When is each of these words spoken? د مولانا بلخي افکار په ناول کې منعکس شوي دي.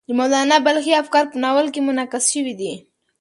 د 0.07 0.09
مولانا 0.17 0.57
بلخي 0.65 0.93
افکار 1.01 1.25
په 1.31 1.37
ناول 1.43 1.67
کې 1.73 1.79
منعکس 1.87 2.23
شوي 2.33 2.53
دي. 2.59 2.73